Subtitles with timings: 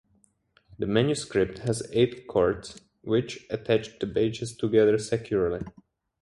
[0.79, 5.61] The manuscript has eight cords which attach the pages together securely.